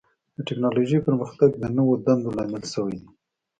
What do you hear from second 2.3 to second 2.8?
لامل